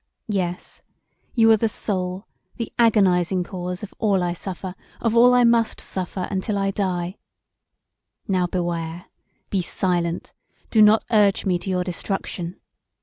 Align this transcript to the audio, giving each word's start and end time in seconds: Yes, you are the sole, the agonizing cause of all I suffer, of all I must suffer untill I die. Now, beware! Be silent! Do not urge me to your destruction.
Yes, 0.33 0.81
you 1.35 1.51
are 1.51 1.57
the 1.57 1.69
sole, 1.69 2.25
the 2.55 2.73
agonizing 2.79 3.43
cause 3.43 3.83
of 3.83 3.93
all 3.99 4.23
I 4.23 4.33
suffer, 4.33 4.73
of 4.99 5.15
all 5.15 5.35
I 5.35 5.43
must 5.43 5.79
suffer 5.79 6.27
untill 6.31 6.57
I 6.57 6.71
die. 6.71 7.17
Now, 8.27 8.47
beware! 8.47 9.05
Be 9.51 9.61
silent! 9.61 10.33
Do 10.71 10.81
not 10.81 11.05
urge 11.11 11.45
me 11.45 11.59
to 11.59 11.69
your 11.69 11.83
destruction. 11.83 12.59